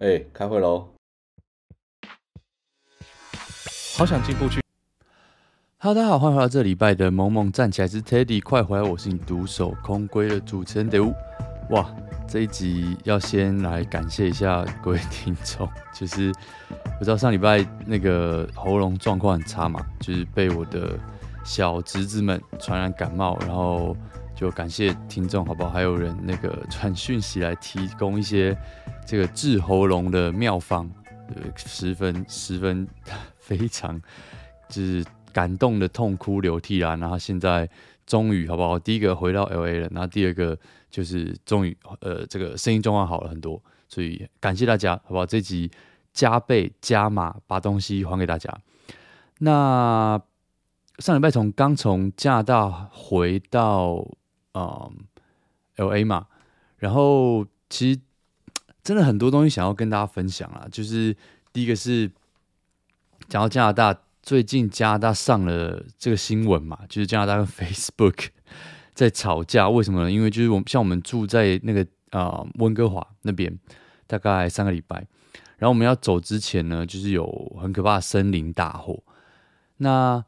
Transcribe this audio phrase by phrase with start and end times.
[0.00, 0.90] 哎、欸，开会喽！
[3.96, 4.60] 好想进步去。
[5.78, 8.88] Hello，大家好，欢迎回到这礼拜的萌萌站起来之 Teddy，快回来！
[8.88, 11.12] 我是你独守空闺的主持人德乌。
[11.70, 11.92] 哇，
[12.28, 16.32] 这一集要先来感谢一下各位听众，就是
[16.96, 20.96] 不知道上礼拜那个喉咙状况很差嘛，就是被我的
[21.44, 23.96] 小侄子们传染感冒，然后
[24.38, 25.70] 就感谢听众，好不好？
[25.70, 28.56] 还有人那个传讯息来提供一些。
[29.04, 30.88] 这个治喉咙的妙方，
[31.34, 32.86] 呃，十分十分
[33.40, 34.00] 非常
[34.68, 36.94] 就是感动的痛哭流涕啦。
[36.94, 37.68] 然后现在
[38.06, 38.78] 终于好不好？
[38.78, 40.56] 第一个回到 LA 了，然后第二个
[40.88, 45.26] 就是终于呃这个声音状况好了很多，所以感谢大家好不好？
[45.26, 45.68] 这集
[46.12, 48.56] 加倍加码把东西还给大家。
[49.38, 50.20] 那
[50.98, 54.06] 上礼拜从刚从加拿大回到
[54.58, 56.26] 嗯 LA 嘛，
[56.78, 58.00] 然后其实。
[58.84, 61.14] 真的很多东西想要跟大家分享啊，就是
[61.52, 62.10] 第一个是
[63.28, 68.28] 讲到加拿大，最近加拿大上了这个新闻嘛，就是加拿大跟 Facebook
[68.94, 70.10] 在吵架，为什么呢？
[70.10, 73.58] 因为就是我们像我们住在那个啊温哥华那边，
[74.06, 75.06] 大概三个礼拜，
[75.58, 77.26] 然后我们要走之前呢，就是有
[77.60, 79.02] 很可怕的森林大火，
[79.76, 80.24] 那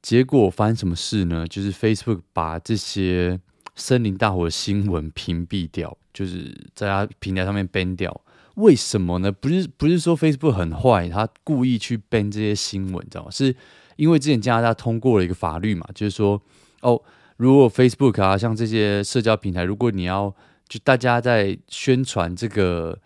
[0.00, 1.44] 结果发生什么事呢？
[1.48, 3.40] 就是 Facebook 把这些
[3.74, 5.96] 森林大火新闻屏蔽掉。
[6.12, 8.20] 就是在他平台上面 ban 掉，
[8.54, 9.32] 为什么呢？
[9.32, 13.30] 不是不是说 Facebook 很坏，他故意去 ban 这些新闻，知道吗？
[13.32, 13.52] 是
[13.96, 16.40] 因为之前加拿大通过了一个法律嘛，就是说，
[16.82, 17.02] 哦，
[17.36, 20.32] 如果 Facebook 啊，像这些社交平台，如果你要
[20.68, 22.96] 就大家在宣传这个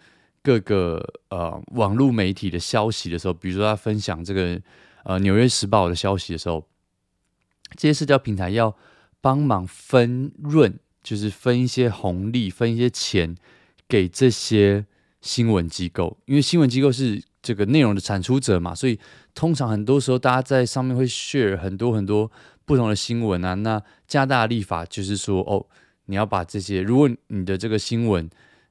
[0.43, 4.61] 各个呃网络媒体的消息的时候，比如说他分享这个
[5.05, 6.63] 呃纽约时报的消息的时候，
[7.75, 8.77] 这些社交平台要
[9.21, 10.79] 帮忙分润。
[11.01, 13.35] 就是分一些红利，分一些钱
[13.89, 14.85] 给这些
[15.23, 18.99] 新闻机构，因为新闻机构是这个内容的产出者嘛，所以
[19.33, 22.31] 通常很多时候大家在上面会 share 很多很多
[22.67, 23.55] 不同的新闻啊。
[23.55, 25.65] 那加大立法就是说，哦，
[26.07, 28.29] 你要把这些，如果你的这个新闻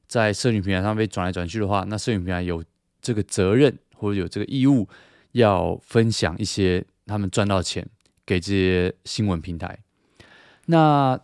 [0.07, 2.63] 在社群平台上被转来转去的话，那社群平台有
[3.01, 4.87] 这个责任或者有这个义务
[5.31, 7.87] 要分享一些他们赚到钱
[8.27, 9.79] 给这些新闻平台。
[10.69, 11.19] 那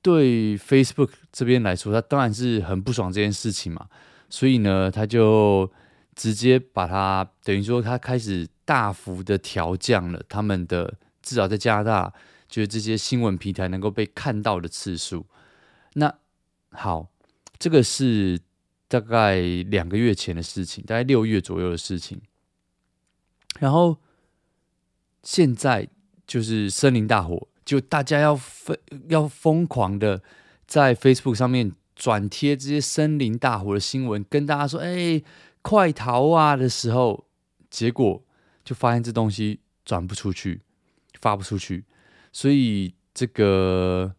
[0.00, 3.88] 对 Facebook 这边来说，他当然是很不爽这件事情嘛，
[4.28, 5.70] 所以呢，他就
[6.14, 12.12] 直接把它等于说，他开始大幅的调降了他们的至少在加拿大，
[12.48, 15.24] 就是这些新闻平台能够被看到的次数。
[15.94, 16.12] 那
[16.70, 17.08] 好，
[17.58, 18.40] 这个是
[18.88, 22.20] 大概两个月前的事情，大概六月左右的事情。
[23.60, 23.98] 然后
[25.22, 25.88] 现在
[26.26, 27.48] 就是森林大火。
[27.72, 28.76] 就大家要疯
[29.08, 30.22] 要疯狂的
[30.66, 35.22] 在 Facebook 上面转贴这些森林大火的新闻，跟大家说：“哎，
[35.62, 37.24] 快逃啊！”的时候，
[37.70, 38.22] 结果
[38.62, 40.60] 就发现这东西转不出去，
[41.18, 41.86] 发不出去，
[42.30, 44.14] 所以这个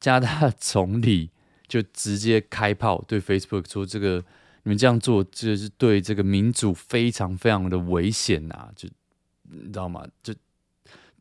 [0.00, 1.30] 加拿大总理
[1.68, 4.24] 就直接开炮对 Facebook 说：“这个
[4.64, 8.88] 你们这样做，这是对这个民主非常非常的危险呐！”就
[9.44, 10.04] 你知道吗？
[10.20, 10.34] 就。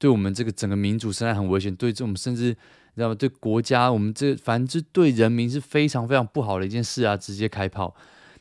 [0.02, 3.14] 对我们这个整个民主生态很危险，对这我们甚至你知道吗？
[3.14, 7.16] 对国家，我们这反正对人民是非常非常不好的一件事啊！
[7.16, 7.96] 直接开炮。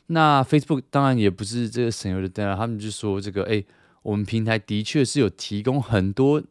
[0.07, 3.63] 那 Facebook 当然也不是这个省油的灯啊，他们就说这个，哎，
[4.01, 6.41] 我们平台的确是有提供很多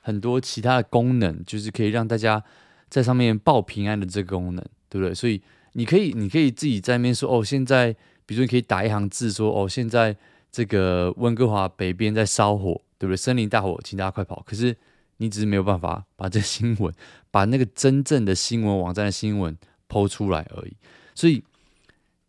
[0.00, 2.42] 很多其他的功能，就是可以让大家
[2.88, 5.14] 在上面报平安的这个功能，对不对？
[5.14, 5.42] 所以
[5.74, 7.92] 你可以你可以自己在那边说，哦，现在
[8.24, 10.16] 比如说你可以打一行字说，哦，现在
[10.50, 12.80] 这个温哥华北边在烧火。
[13.04, 13.16] 对不对？
[13.18, 14.42] 森林大火，请大家快跑！
[14.46, 14.74] 可是
[15.18, 16.90] 你只是没有办法把这新闻，
[17.30, 19.54] 把那个真正的新闻网站的新闻
[19.88, 20.74] 抛出来而已，
[21.14, 21.44] 所以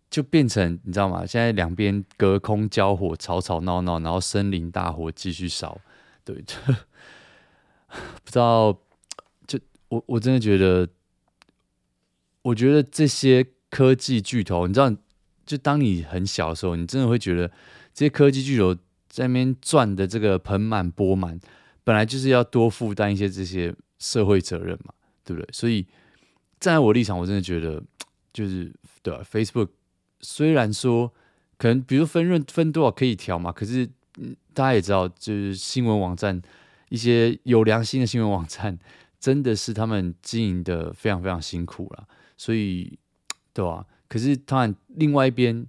[0.10, 1.26] 就变成你知道吗？
[1.26, 5.80] 现在两边隔空交火，吵吵闹闹，然后森林大火继续烧。
[6.26, 6.36] 对，
[7.88, 8.78] 不知道，
[9.48, 9.58] 就
[9.88, 10.90] 我我真的觉得，
[12.42, 14.94] 我觉得这些科技巨头，你知道，
[15.46, 17.48] 就当你很小的时候，你真的会觉得
[17.94, 18.76] 这些科技巨头。
[19.16, 21.40] 在那边赚的这个盆满钵满，
[21.86, 25.48] 本来就是要多负担一些这些社会责任嘛，对不对？
[25.54, 25.84] 所以
[26.60, 27.82] 站在我立场，我真的觉得，
[28.34, 28.70] 就是
[29.02, 29.70] 对吧？Facebook
[30.20, 31.14] 虽然说
[31.58, 33.88] 可能，比如分润分多少可以调嘛，可是
[34.54, 36.42] 大家也知道，就是新闻网站
[36.90, 38.78] 一些有良心的新闻网站，
[39.18, 43.00] 真的是他们经营的非常非常辛苦了，所以
[43.54, 43.86] 对吧？
[44.10, 45.66] 可是当然，另外一边。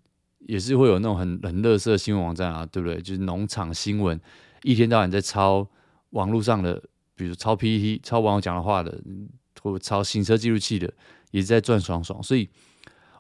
[0.47, 3.01] 也是会有那种很很垃圾的新闻网站啊，对不对？
[3.01, 4.19] 就是农场新闻，
[4.63, 5.69] 一天到晚在抄
[6.11, 6.83] 网络上的，
[7.15, 9.01] 比如抄 PPT、抄网友讲的话的，
[9.61, 10.93] 或抄行车记录器的，
[11.33, 12.23] 也在赚爽爽。
[12.23, 12.49] 所以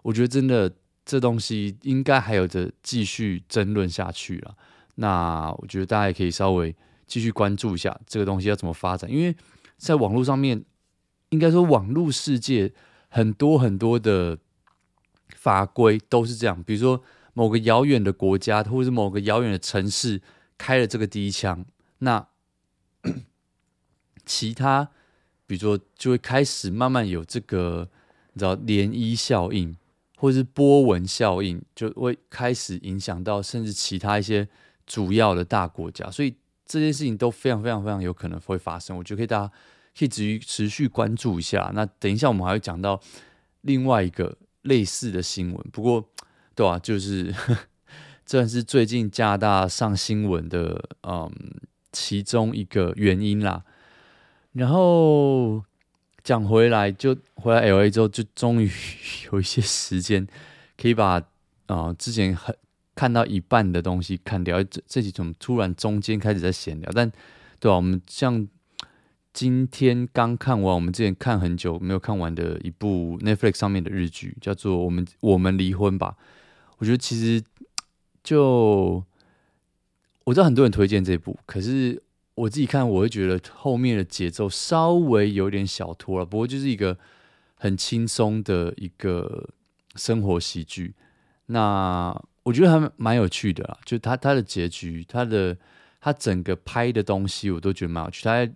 [0.02, 0.72] 我觉得真的
[1.04, 4.54] 这东西应该还有着继续争论下去了。
[4.96, 6.74] 那我觉得大家也可以稍微
[7.06, 9.34] 继续关注一下这个东西要怎么发展，因为
[9.76, 10.64] 在网络上面，
[11.30, 12.72] 应该说网络世界
[13.08, 14.38] 很多很多的
[15.34, 17.02] 法规都是这样，比如说
[17.36, 20.22] 某个遥远的国家或者是某个遥远的城市
[20.56, 21.64] 开了这个第一枪，
[21.98, 22.26] 那
[24.24, 24.88] 其他
[25.46, 27.88] 比如说就会开始慢慢有这个
[28.32, 29.76] 你知道涟漪效应
[30.16, 34.48] 或者是波纹效应，就会开始影响到甚至其他一些。
[34.88, 36.32] 主要的大国家，所以
[36.64, 38.96] 这件事情都非常非常非常有可能会发生。
[38.96, 39.52] 我觉得可以大家
[39.98, 41.72] 可以持续持续关注一下。
[41.74, 43.00] 那等一下我们还会讲到
[43.62, 46.08] 另外一个类似的新闻，不过
[46.56, 47.32] 对啊，就是
[48.26, 51.30] 这是最近加拿大上新闻的嗯
[51.92, 53.62] 其中一个原因啦。
[54.54, 55.62] 然后
[56.24, 58.68] 讲回来，就回来 LA 之后，就终于
[59.30, 60.26] 有一些时间
[60.76, 61.22] 可以把
[61.66, 62.52] 啊、之前很。
[62.98, 67.12] 看到一半的东西看掉，这这几种突然中间开始在闲聊，但
[67.60, 68.48] 对啊，我们像
[69.34, 76.16] 今天刚看完，我们之前看很久没有看完的一部 Netflix 上面的日剧，叫做《我们我们离婚吧》。
[76.78, 77.42] 我觉得其实
[78.22, 79.04] 就
[80.24, 82.02] 我知道很多人推荐这部，可是
[82.34, 86.26] 我自己看，我会觉得后面的节奏稍微有点小拖了。
[86.26, 86.98] 不过就是一个
[87.54, 89.48] 很轻松的一个
[89.94, 90.94] 生活喜剧。
[91.46, 95.56] 那我觉得还蛮有趣的啦，就他他的结局，他的
[96.00, 98.22] 他整个拍的东西，我都觉得蛮有趣。
[98.24, 98.52] 他在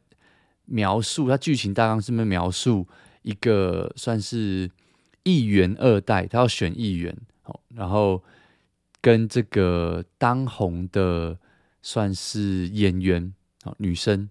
[0.67, 2.87] 描述他剧情大纲是不是描述
[3.23, 4.71] 一个算是
[5.23, 7.17] 议员二代，他要选议员，
[7.75, 8.23] 然后
[9.01, 11.39] 跟这个当红的
[11.83, 13.33] 算是演员
[13.63, 14.29] 啊女生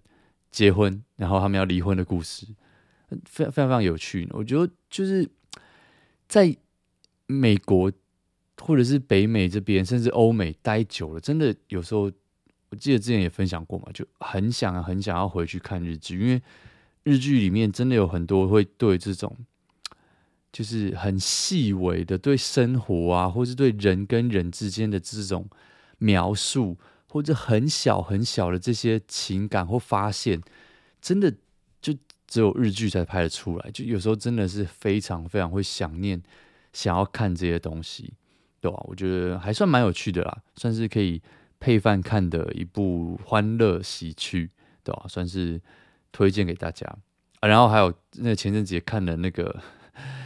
[0.50, 2.46] 结婚，然后他们要离婚的故事，
[3.24, 4.28] 非常非常非常有趣。
[4.32, 5.28] 我觉得就是
[6.28, 6.56] 在
[7.26, 7.92] 美国。
[8.62, 12.12] 或者是北美这边，甚至欧美待久了，真的有时候，
[12.68, 16.42] 我记得之前也分享过嘛，就很想很想要回去看日剧，因为
[17.02, 19.34] 日剧里面真的有很多会对这种，
[20.52, 25.48] 就是很细微的对生活啊，或是对人跟人之间的这种
[25.98, 26.76] 描述，
[27.08, 30.40] 或者很小很小的这些情感或发现，
[31.00, 31.32] 真的
[31.80, 31.94] 就
[32.26, 36.22] 只有日剧才拍得出来，就有时候真的是非常非常会想念，
[36.72, 38.12] 想要看这些东西。
[38.60, 41.22] 对啊，我觉得还算蛮有趣的啦，算是可以
[41.58, 44.50] 配饭看的一部欢乐喜剧，
[44.84, 45.60] 对啊，算是
[46.12, 46.86] 推荐给大家
[47.40, 47.48] 啊。
[47.48, 49.62] 然后还有那前阵子也看了那个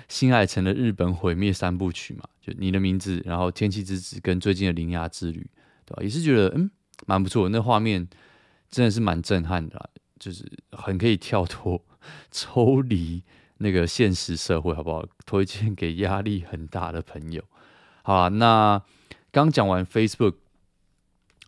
[0.09, 5.47] 新海诚的日本毁灭三部曲嘛，就你的名字，然后天气之子跟最近的铃芽之旅，
[5.85, 6.03] 对吧？
[6.03, 6.71] 也是觉得嗯
[7.07, 8.07] 蛮不错，那画面
[8.71, 11.83] 真的是蛮震撼的，就是很可以跳脱
[12.31, 13.23] 抽离
[13.59, 15.07] 那个现实社会，好不好？
[15.25, 17.43] 推荐给压力很大的朋友。
[18.03, 18.83] 好啊，那
[19.33, 20.35] 刚讲完 Facebook，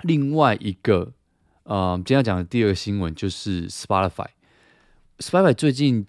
[0.03, 1.13] 另外一个，
[1.65, 4.29] 呃，今天要讲的第二个新闻就是 Spotify。
[5.19, 6.07] Spotify 最近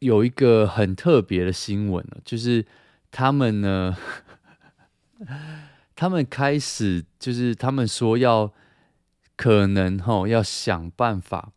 [0.00, 2.64] 有一个很特别的新闻，就是
[3.10, 3.96] 他们呢，
[5.94, 8.52] 他们开始就是他们说要
[9.36, 11.52] 可能齁要想办法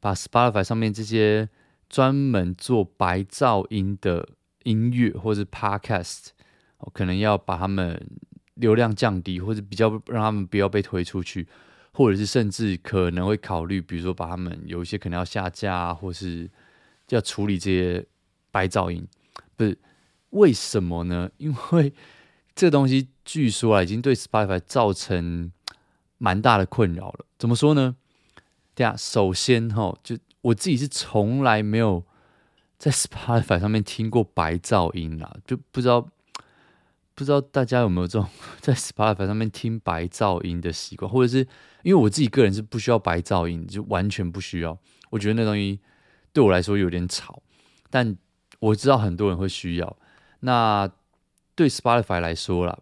[0.00, 1.48] 把 Spotify 上面这些
[1.88, 4.28] 专门做白噪音的
[4.64, 6.28] 音乐或者 Podcast。
[6.94, 8.08] 可能要把他们
[8.54, 11.46] 流量降低，或者比较让他们不要被推出去，
[11.92, 16.50] 或者是甚至可能会考虑，比如说把他们有一些可能要下架啊，或是
[17.14, 18.06] 要处理这些
[18.50, 19.06] 白噪音。
[19.56, 19.78] 不是
[20.30, 21.30] 为什么呢？
[21.36, 21.92] 因为
[22.54, 25.52] 这东西据说啊，已经对 Spotify 造成
[26.18, 27.26] 蛮大的困扰了。
[27.38, 27.96] 怎么说呢？
[28.74, 32.04] 对啊，首先哈，就我自己是从来没有
[32.78, 36.08] 在 Spotify 上面听过白噪音啦，就不知道。
[37.12, 38.26] 不知道大家有没有这种
[38.62, 41.46] 在 Spotify 上面听白噪音的习惯，或者是
[41.82, 44.78] 因为我自己个人是不需要白噪音，就完全不需要。
[45.10, 45.78] 我觉得那东西
[46.32, 47.42] 对我来说有点吵，
[47.90, 48.16] 但
[48.58, 49.96] 我知道很多人会需要。
[50.40, 50.90] 那
[51.54, 52.78] 对 Spotify 来说啦，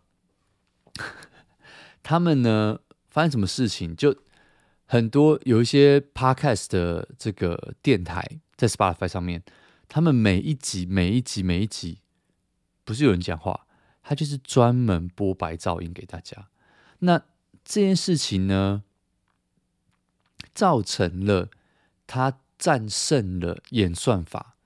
[2.02, 3.95] 他们呢发生什么事情？
[3.97, 4.17] 就
[4.87, 9.43] 很多有一些 Podcast 的这个电台在 Spotify 上面，
[9.88, 12.00] 他们每一集、每一集、每一集，
[12.85, 13.67] 不是有人讲话。
[14.00, 16.49] 他就是专门播白噪音给大家，
[17.00, 17.19] 那
[17.62, 18.83] 这件事情呢，
[20.55, 21.50] 造成了
[22.07, 24.56] 他战胜了演算法。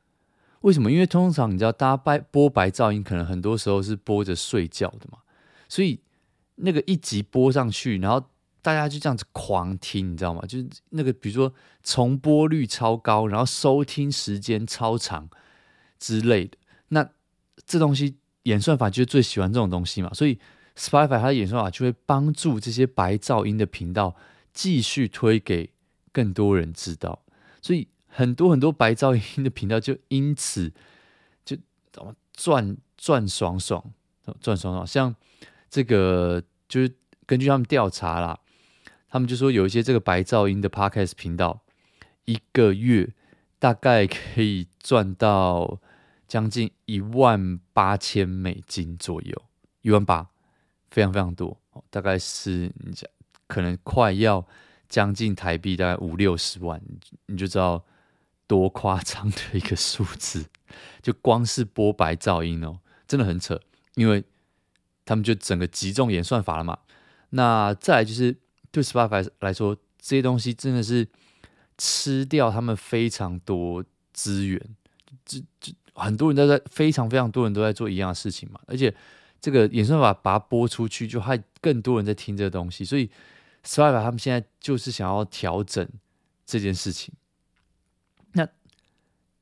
[0.63, 0.91] 为什么？
[0.91, 5.19] 因为通常你知道，大家播播白噪音，可能很多时候是播着睡觉的嘛，
[5.69, 6.01] 所以
[6.57, 8.29] 那个一集播上去，然后
[8.63, 10.43] 大家就这样子狂听，你知道吗？
[10.47, 15.29] 就是那个比如说重播率超高，然后收听时间超长
[15.99, 16.57] 之类的，
[16.89, 17.11] 那
[17.67, 18.17] 这东西。
[18.47, 20.37] 演算法就是最喜欢这种东西嘛，所以
[20.77, 24.17] Spotify 它的演算法就会帮助这些白噪音的频道
[24.53, 25.71] 继续推给
[26.11, 27.22] 更多人知道，
[27.63, 30.71] 所以很多很多白噪音的频道就因此
[31.45, 31.57] 就
[31.91, 33.83] 怎么赚赚爽爽
[34.41, 35.15] 赚爽爽，像
[35.71, 38.39] 这个就是根据他们调查啦，
[39.09, 41.63] 他们就说有一些这个白噪音的 Podcast 频道，
[42.27, 43.15] 一个月
[43.59, 45.81] 大概可以赚到。
[46.29, 49.43] 将近一万八千美金左右，
[49.83, 50.31] 一万八，
[50.89, 53.07] 非常非常多，大概是你讲
[53.47, 54.43] 可能快要
[54.93, 56.79] 将近台币大概五六十万，
[57.29, 57.83] 你就知道
[58.47, 60.45] 多夸张的一个数字。
[61.01, 63.59] 就光是播白噪音哦，真的很扯，
[63.95, 64.23] 因为
[65.07, 66.79] 他们就整个集中演算法了嘛。
[67.31, 68.37] 那再来就是
[68.71, 71.09] 对 Spotify 来说，这些东西真的是
[71.79, 73.83] 吃掉他们非常多
[74.13, 74.61] 资源，
[75.25, 75.73] 这这。
[75.95, 78.95] 很多人都在，非常非常多人都在做一样的事情嘛，而且
[79.43, 83.11] 这个演算法把它播出去，就害更多人在听这个东西，所以
[83.65, 85.89] Spotify 他们现在就是想要调整
[86.45, 87.15] 这件事情。
[88.33, 88.49] 那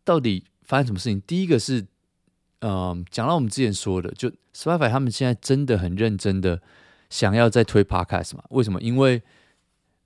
[0.04, 1.20] 到底发生什么事情？
[1.22, 1.86] 第一个是，
[2.60, 6.60] 嗯、讲到我们之前说的，就 Spotify 他们现在真的很认真的
[7.08, 8.44] 想要再推 Podcast 嘛？
[8.50, 8.80] 为什么？
[8.80, 9.22] 因为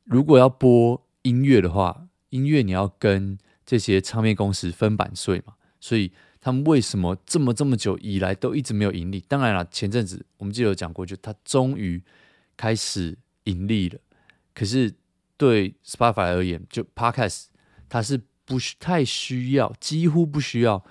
[0.05, 6.13] 如果要播音乐的话，音乐你要跟这些唱片公司分版税嘛，所以。
[6.45, 9.19] 他们为什么这么这么久以来都一直没有盈利？
[9.27, 12.03] 当然了，前阵子我们记得有讲过，就他终于
[12.55, 13.99] 开始盈利了。
[14.55, 14.95] 可是
[15.37, 17.47] 对 Spotify 而言，就 Podcast
[17.89, 20.85] 它是不太需要，几乎不需要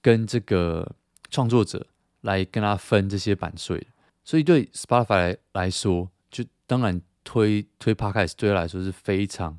[0.00, 0.96] 跟这个
[1.30, 1.86] 创作者
[2.22, 3.86] 来跟他分这些版税。
[4.24, 9.58] 所以对 Spotify 来，来说，就当然推推 Podcast 对他来说是非常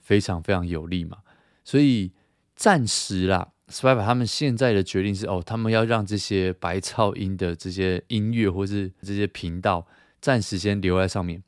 [0.00, 1.18] 非常非常有利嘛。
[1.64, 2.12] 所以
[2.54, 3.52] 暂时啦。
[3.68, 9.84] Spotify 他们现在的决定是哦，他们要让这些白噪音的这些音乐或是这些频道
[10.20, 11.42] 暂时先留在上面。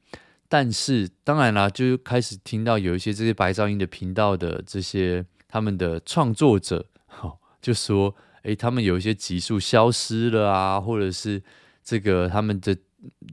[0.49, 6.87] 但是当然啦，就开始听到有一些这些白噪音的频道的这些他们的创作者，
[7.21, 8.15] 哦，就说
[8.45, 11.43] 诶，他们有一些集数消失了啊，或者是
[11.85, 12.77] 这个他们的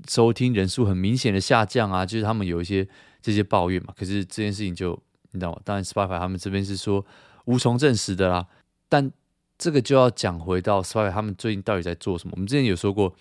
[0.10, 2.86] 收听人数很明显的下降啊，就是他们有一些
[3.22, 3.94] 这些抱怨嘛。
[3.98, 4.92] 可是这件事情就
[5.32, 5.62] 你知道吗？
[5.64, 7.06] 当然 Spotify 他们这边是说
[7.46, 8.46] 无从证实的啦。
[8.90, 9.10] 但
[9.58, 12.34] 这个就要讲回到 Spotify 他们最近到底在做什么？
[12.36, 13.16] 我们之前有说过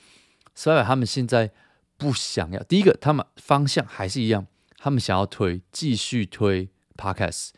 [0.56, 1.52] ，Spotify 他们现在
[2.04, 4.46] 不想要，第一个，他们方向还是一样，
[4.76, 7.50] 他们想要推，继续推 Podcast，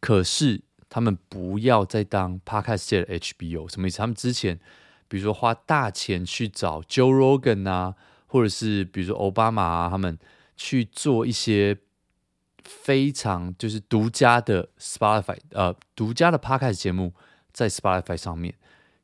[0.00, 3.98] 可是他们不要再当 Podcast 界的 HBO，什么意思？
[3.98, 4.58] 他们之前
[5.06, 7.94] 比如说花大钱去找 Joe Rogan 啊，
[8.26, 10.18] 或者是比如说奥巴马啊，他们
[10.56, 11.78] 去做一些
[12.64, 17.14] 非常就是独家的 Spotify 呃独家的 Podcast 节目。
[17.54, 18.54] 在 Spotify 上面，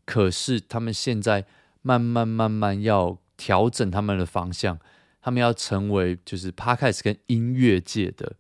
[0.07, 1.45] 可是他们现在
[1.83, 4.79] 慢慢慢慢要调整他们的方向，
[5.23, 8.37] 他们要成为就是 Podcast 跟音乐界的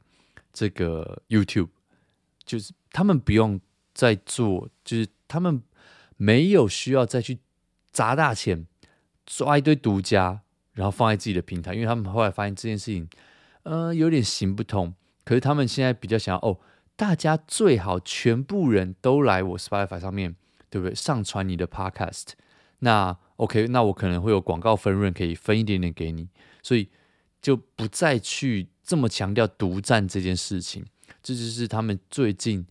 [0.52, 1.70] 这个 YouTube，
[2.44, 3.58] 就是他们不用
[3.94, 5.62] 再做，就是他们
[6.18, 7.38] 没有需要再去
[7.90, 8.66] 砸大钱
[9.24, 10.42] 抓一堆独家，
[10.74, 13.08] 然后放在自己的平台，因为他们后来发现这件事情，
[13.62, 14.94] 呃，有点行不通。
[15.24, 16.58] 可是他们现在比较想要哦。
[16.96, 20.34] 大家最好全部人都来我 Spotify 上面，
[20.68, 20.92] 对不对？
[20.92, 22.30] 上传你的 Podcast，
[22.80, 26.28] 那 OK，那我可能会有广告分润可以分一点点给你，
[26.62, 26.88] 所以
[27.42, 30.84] 就不再去这么强调独占这件事情，
[31.22, 32.64] 这就是他们最近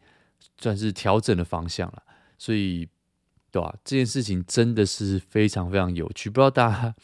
[0.57, 2.03] 算是调整的方向了。
[2.37, 2.87] 所以，
[3.51, 3.75] 对吧？
[3.83, 6.95] 这件事情真的是非常非常有趣，不知道大家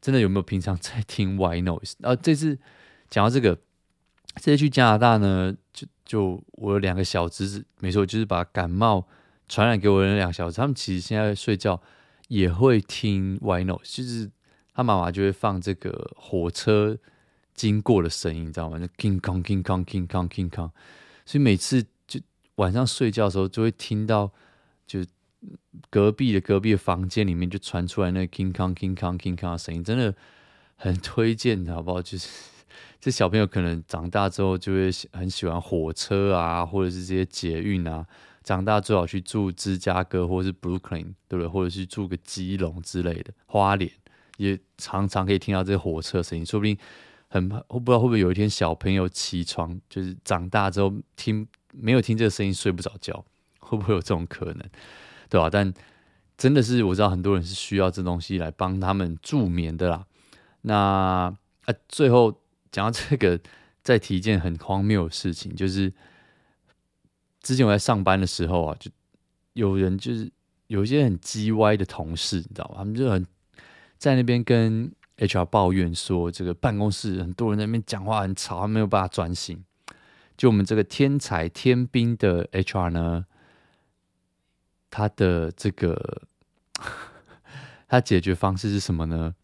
[0.00, 1.94] 真的有没有平常在听 Why Noise？
[2.02, 2.58] 啊，这次
[3.08, 3.58] 讲到这个。
[4.36, 9.06] 这次去加拿大呢，就就我有两个小侄子，没错，就是把感冒
[9.48, 10.56] 传染给我的那两个小子。
[10.56, 11.80] 他们其实现在睡觉
[12.28, 14.30] 也会听 Why Not，就是
[14.74, 16.98] 他妈妈就会放这个火车
[17.54, 18.78] 经过的声音，你知道吗？
[18.78, 20.70] 就 King Kong King Kong King Kong King Kong，
[21.24, 22.20] 所以每次就
[22.56, 24.32] 晚上睡觉的时候，就会听到
[24.86, 25.04] 就
[25.90, 30.14] 隔壁的隔壁的房间里面就传出来那个 King Kong King Kong King Kong 的声音，真的
[30.76, 32.02] 很推荐，好不好？
[32.02, 32.28] 就是。
[33.00, 38.04] 这小朋友可能长大之后就会很喜欢火车啊，或者是这些捷运啊。
[38.44, 41.46] 长大最好去住芝加哥或者是 Brooklyn，对不对？
[41.48, 43.90] 或者是住个基隆之类的，花莲
[44.36, 46.46] 也常常可以听到这些火车声音。
[46.46, 46.78] 说不定
[47.28, 53.24] 很不知道会不会有一天小朋友起床，就是长大之后听没有听这个声音睡不着觉，
[53.58, 54.58] 会不会有这种可能？
[55.28, 55.50] 对吧？
[55.50, 55.74] 但
[56.36, 60.06] 真的是我知道很多人是需要这东西来帮他们助眠的啦。
[60.60, 60.74] 那
[61.64, 62.40] 啊，最后。
[62.74, 63.38] 讲到这个，
[63.84, 65.92] 再提一件很荒谬的事情，就是
[67.44, 68.90] 之前我在上班的时候啊，就
[69.52, 70.32] 有人就是
[70.68, 72.76] 有一些很叽歪的同事，你知道吗？
[72.78, 73.24] 他们就很
[73.98, 79.62] 在那边跟 HR 抱怨说，这个办公室很多人在那边讲话很吵，他没有办法专心。
[80.38, 83.26] 就我们这个天才天兵的 HR 呢，
[84.90, 86.22] 他的这个
[87.86, 89.34] 他解决方式是什么呢？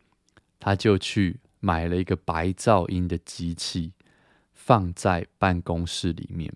[0.59, 3.93] 他就去买了一个白噪音的机器，
[4.53, 6.53] 放在办公室里面。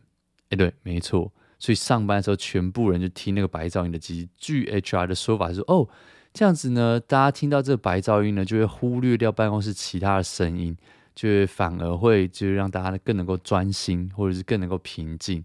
[0.57, 1.33] 对，没错。
[1.59, 4.29] 所以上班的时候，全部人就听那个白噪音的机器。
[4.37, 5.89] 据 HR 的说法是说，哦，
[6.35, 10.77] 这样子呢，大家听到这个白噪音呢，就会忽略掉办公室其他的声音，
[11.15, 15.43] 就会反而会就是让大家更能够专心，或者是更能够平静。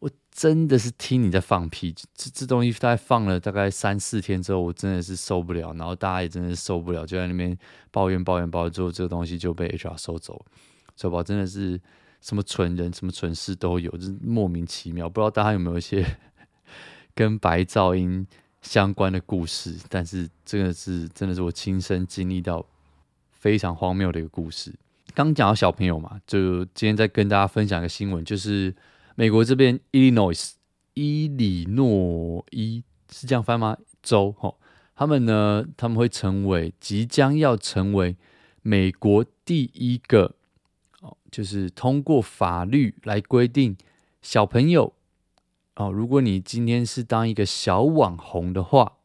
[0.00, 7.56] 我真的是听你在放屁，这这东西大概放了大概三四天之后，我真的是受不了，然后大家也真的是受不了，就在那边
[7.90, 10.44] 抱怨抱怨抱怨，之后这个东西就被 HR 收走了。
[10.96, 11.80] 收宝真的是。
[12.20, 15.08] 什么蠢人、什么蠢事都有，就是莫名其妙。
[15.08, 16.04] 不知道大家有没有一些
[17.14, 18.26] 跟白噪音
[18.60, 19.76] 相关的故事？
[19.88, 22.64] 但是这个是真的是我亲身经历到
[23.30, 24.74] 非常荒谬的一个故事。
[25.14, 28.74] 刚讲到小朋友嘛，就今天再跟大家分享一个新闻，就是
[29.14, 30.52] 美国这边 Illinois
[30.94, 33.76] 伊利诺伊是这样翻吗？
[34.02, 34.54] 州哈，
[34.94, 38.16] 他们呢，他们会成为即将要成为
[38.60, 40.36] 美国第一个。
[41.30, 43.76] 就是通过法律来规定，
[44.20, 44.92] 小朋友
[45.76, 48.98] 哦，如果你今天是当一个小网红的话，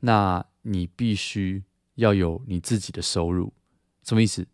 [0.00, 1.64] 那你必须
[1.94, 3.52] 要有你自己的收入。
[4.04, 4.46] 什么意思？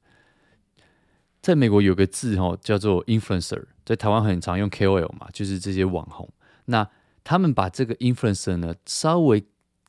[1.43, 6.29] 在美国有个字哦，叫做 influencer，在台湾很常用 KOL 嘛，就是这些网红。
[6.67, 6.89] 那
[7.23, 9.45] 他们把这个 influencer 呢稍微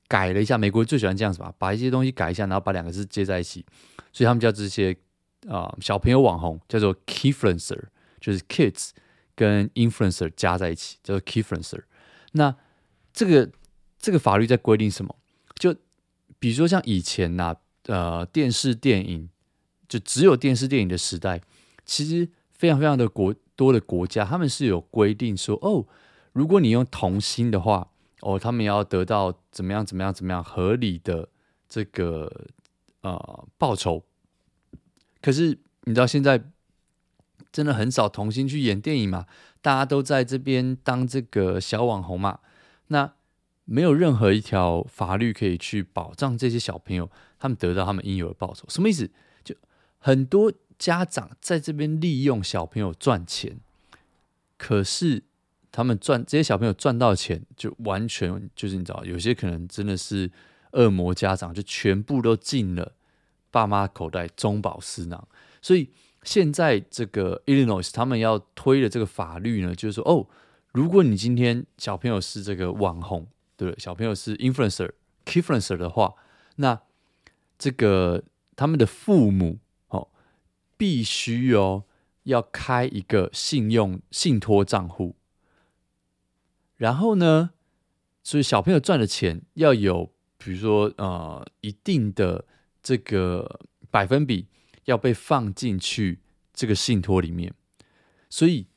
[0.08, 3.66] 改了一下，美国最喜欢这样子吧，把一些东西改一下，然后把两个字接在一起，
[4.12, 4.98] 所以他们叫这些。
[5.48, 7.84] 啊、小朋友网红叫做 Keyfluencer，
[8.20, 8.90] 就是 kids
[9.36, 11.84] 跟 influencer 加在一起叫做 Keyfluencer。
[12.32, 12.56] 那
[13.14, 13.52] 这个
[14.00, 15.16] 这个法律在规定什么？
[15.56, 15.76] 就
[16.40, 17.56] 比如说像以前呐、
[17.88, 19.30] 呃，电视电影
[19.88, 21.42] 就只有电视电影的时代，
[21.86, 25.86] 其实非常非常的国多的国家，他们是有规定说，哦，
[26.34, 27.90] 如果你用童星的话，
[28.22, 31.30] 哦，他们要得到怎么样怎么样怎么样合理的
[31.70, 32.48] 这个
[33.02, 34.04] 呃报酬。
[35.26, 36.40] 可是你知道现在
[37.52, 39.26] 真的很少童星去演电影嘛？
[39.60, 42.42] 大家都在这边当这个小网红嘛？
[42.90, 43.12] 那
[43.64, 47.10] 没有任何一条法律可以去保障这些小朋友，
[47.40, 48.66] 他们得到他们应有的报酬。
[48.70, 49.10] 什么意思？
[49.44, 49.56] 就
[49.98, 53.58] 很多家长在这边利用小朋友赚钱，
[54.60, 55.24] 可是
[55.72, 60.32] 他们赚这些小朋友赚到钱，就完全就是你知道，有些可能真的是
[60.74, 62.94] 恶魔家长，就全部都进了。
[63.56, 65.26] 爸妈口袋中饱私囊，
[65.62, 65.90] 所以
[66.24, 70.28] 现在这个 Illinois 他们要推的这个法律呢，就是说，哦，
[70.74, 74.92] 如果你今天小朋友是这个网红，对，小朋友是 influencer、
[75.24, 76.16] kidfluencer 的话，
[76.58, 76.82] 那
[77.58, 78.26] 这个
[78.58, 80.10] 他们的父母哦，
[80.76, 81.86] 必须哦
[82.24, 85.16] 要开一个信用信托账户，
[86.76, 87.52] 然后呢，
[88.22, 92.44] 所以小朋友赚的钱要有，比如说呃一定的。
[92.86, 94.46] 这个百分比
[94.84, 96.20] 要被放进去
[96.54, 97.52] 这个信托里面，
[98.30, 98.68] 所以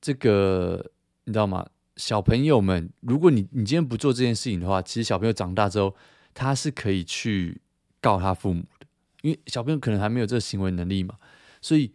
[0.00, 0.92] 这个
[1.24, 1.68] 你知道吗？
[1.96, 5.96] 小朋友们，如果你你今天不做这件事情的话，其实小朋友长大之后，
[6.34, 7.60] 他是可以去
[8.00, 8.86] 告他父母的，
[9.22, 11.18] 因为小朋友可能还没有这个行为能力嘛，
[11.60, 11.92] 所以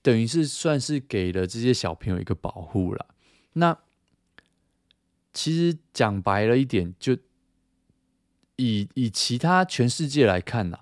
[0.00, 3.06] 等于是算是给了这些小朋友一个保护了。
[3.54, 3.76] 那
[5.32, 7.18] 其实讲白了一点，就。
[8.56, 10.80] 以以其他全世界来看呐，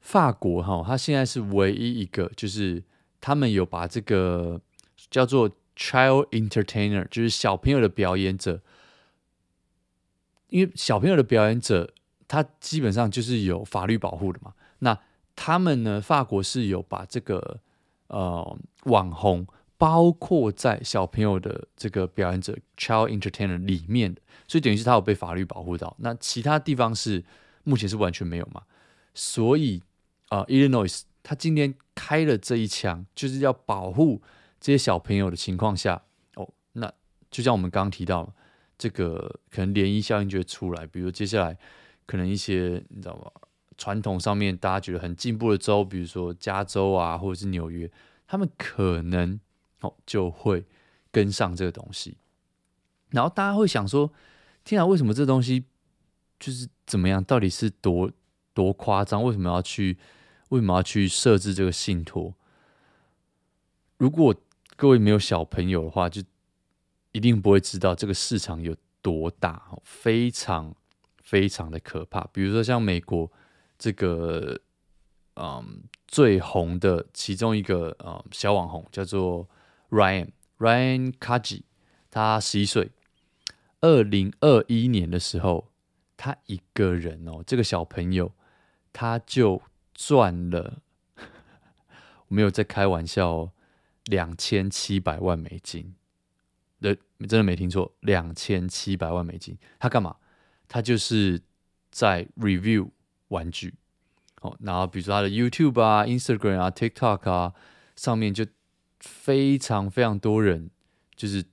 [0.00, 2.82] 法国哈，它现在是唯一一个，就是
[3.20, 4.60] 他们有把这个
[5.10, 8.60] 叫做 child entertainer，就是小朋友的表演者，
[10.48, 11.92] 因为小朋友的表演者，
[12.28, 14.54] 他基本上就是有法律保护的嘛。
[14.78, 14.98] 那
[15.34, 17.60] 他们呢，法国是有把这个
[18.08, 19.46] 呃网红。
[19.78, 25.94] 包括在小朋友的这个表演者 child entertainer 里面的，所以等于是他有被法律保护到。
[25.98, 27.22] 那其他地方是
[27.64, 28.62] 目前是完全没有嘛？
[29.12, 29.82] 所以
[30.28, 34.22] 啊，呃，Illinois 他今天开了这一枪，就是要保护
[34.58, 36.02] 这些小朋友的情况下，
[36.36, 36.90] 哦，那
[37.30, 38.34] 就像我们刚刚提到，
[38.78, 41.58] 这个可能涟漪效应就会出来，比如接下来
[42.06, 43.30] 可能一些你知道吗？
[43.76, 47.90] 传统上面大家觉得很进步的州，比如说加州啊，或者是纽约，
[48.26, 49.38] 他们可能。
[49.80, 50.64] 哦，就会
[51.10, 52.16] 跟上这个东西，
[53.10, 54.12] 然后大家会想说
[54.64, 55.64] ：“天啊，为什么这东西
[56.38, 57.22] 就是怎么样？
[57.22, 58.10] 到底是多
[58.54, 59.22] 多夸张？
[59.22, 59.98] 为什么要去？
[60.50, 62.32] 为什么要去设置这个信托？
[63.96, 64.32] 如果
[64.76, 66.22] 各位没有小朋友的话，就
[67.10, 70.72] 一定不会知道这个市场有多大，非常
[71.22, 72.28] 非常的可怕。
[72.32, 73.28] 比如说像美国
[73.76, 74.60] 这个，
[75.34, 79.48] 嗯，最红的其中一个呃、嗯、小网红叫做
[79.90, 81.62] Ryan Ryan Kaji，
[82.10, 82.90] 他十一岁，
[83.80, 85.70] 二零二一年的时候，
[86.16, 88.32] 他一个人哦，这个小朋友
[88.92, 89.62] 他就
[89.94, 90.80] 赚了，
[91.16, 93.52] 我没有在开玩笑哦，
[94.06, 95.94] 两千七百万美金。
[96.80, 99.56] 对，真的没听错，两千七百万美金。
[99.78, 100.16] 他干嘛？
[100.68, 101.40] 他就是
[101.90, 102.90] 在 review
[103.28, 103.74] 玩具。
[104.42, 107.54] 哦，然后比如说他的 YouTube 啊、Instagram 啊、TikTok 啊
[107.96, 108.44] 上面就
[109.00, 110.70] 非常非常多人
[111.14, 111.44] 就是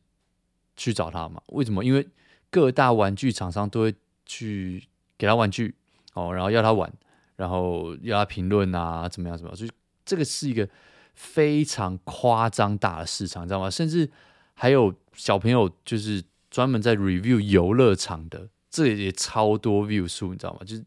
[0.75, 1.41] 去找他嘛。
[1.47, 1.83] 为什么？
[1.83, 2.07] 因为
[2.49, 5.75] 各大玩具厂商都会去给他玩具
[6.13, 6.91] 哦，然后要他玩，
[7.35, 9.55] 然后要他评论啊，怎么样怎么样。
[9.57, 9.71] 所以
[10.03, 10.67] 这个是一个
[11.13, 13.69] 非常夸张大的市场，你知道吗？
[13.69, 14.09] 甚至
[14.53, 14.93] 还有。
[15.15, 20.61] 小朋友就是专门在 review 游乐场的，这也超多 view 数，你知道吗？
[20.65, 20.83] 就是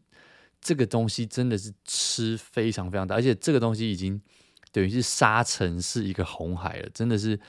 [0.59, 4.21] 这个东西真的是吃非常非常大，而且这个东西已经
[4.71, 7.39] 等于是沙城是一个红海了，真的是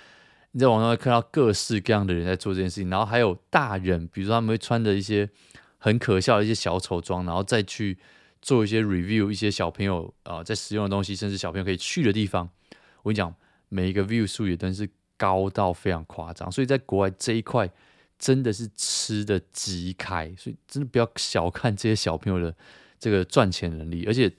[0.53, 5.29] 你在网上会看到各式各样的人在做这件事情，然后还有大人，比如说他们会穿着一些
[5.79, 7.99] 很可笑的一些小丑装，然后再去
[8.41, 12.49] 做一些 review，一些小朋友啊、在使用的东西，甚至小朋友可以去的地方。
[13.03, 13.35] 我跟你讲，
[13.69, 14.89] 每一个 view 数也真是。
[15.21, 17.69] 高到非常夸张，所以在国外这一块
[18.21, 22.55] 真的是吃的极开，所以真的不要小看这些小朋友的
[23.01, 24.33] 这个赚钱能力，而且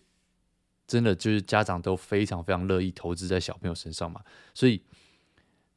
[0.89, 4.19] 真的就是家长都非常非常乐意投资在小朋友身上嘛，
[4.55, 4.81] 所以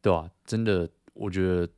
[0.01, 0.31] 对吧？
[0.47, 1.69] 真的，我觉得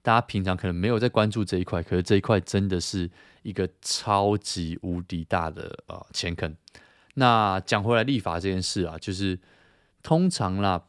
[0.00, 3.10] 大家平常可能没有在关注这一块，可是这一块真的是
[3.42, 6.56] 一个超级无敌大的呃前坑。
[7.14, 9.38] 那讲回来，立法这件事啊，就是
[10.02, 10.86] 通常啦。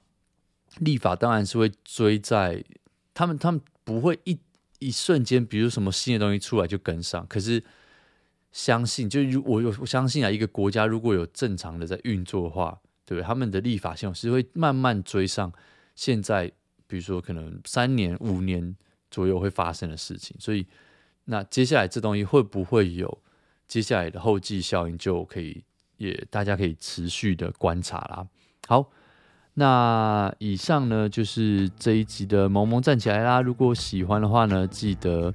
[0.79, 2.63] 立法当然是会追在
[3.13, 4.37] 他们，他们不会一
[4.77, 7.25] 一瞬间，比如什么新的东西出来就跟上。
[7.27, 7.63] 可是
[8.57, 13.23] 相信，就如我有我相信啊，一个国家如果有正常的在运作的话，对不对？
[13.23, 15.53] 他们的立法系统是会慢慢追上
[15.93, 16.51] 现在，
[16.87, 18.75] 比如说可能三年、五年
[19.11, 20.35] 左右会发生的事情。
[20.39, 20.65] 所以，
[21.25, 23.21] 那接下来这东西会不会有
[23.67, 25.63] 接下来的后继效应，就可以
[25.97, 28.27] 也大家可以持续的观察啦。
[28.67, 28.91] 好。
[29.59, 33.41] 那以上呢，就是这一集的萌萌站起来啦！
[33.41, 35.33] 如果喜欢的话呢，记得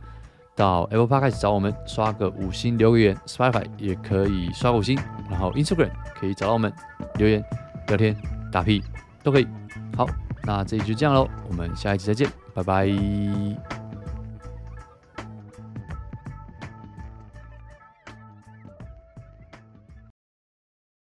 [0.62, 4.96] 到 Apple Park 开始找我们刷个五星留个言，Spotify 也可以刷五星，
[5.29, 6.72] 然后 Instagram 可以找到我们
[7.16, 7.44] 留言、
[7.88, 8.16] 聊天、
[8.53, 8.81] 打屁
[9.25, 9.48] 都可以。
[9.96, 10.07] 好，
[10.44, 13.82] 那这一集就这样喽，我们下一期再见，拜拜。